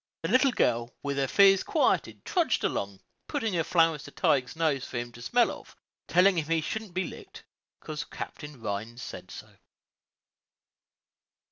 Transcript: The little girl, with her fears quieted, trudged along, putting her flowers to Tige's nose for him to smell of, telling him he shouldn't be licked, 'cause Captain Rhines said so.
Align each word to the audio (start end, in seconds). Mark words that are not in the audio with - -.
The 0.23 0.29
little 0.31 0.51
girl, 0.51 0.91
with 1.03 1.17
her 1.17 1.27
fears 1.27 1.61
quieted, 1.61 2.25
trudged 2.25 2.63
along, 2.63 3.01
putting 3.27 3.53
her 3.53 3.63
flowers 3.63 4.01
to 4.05 4.11
Tige's 4.11 4.55
nose 4.55 4.83
for 4.83 4.97
him 4.97 5.11
to 5.11 5.21
smell 5.21 5.51
of, 5.51 5.75
telling 6.07 6.37
him 6.39 6.45
he 6.49 6.59
shouldn't 6.59 6.95
be 6.95 7.03
licked, 7.03 7.43
'cause 7.81 8.03
Captain 8.03 8.59
Rhines 8.59 9.03
said 9.03 9.29
so. 9.29 9.57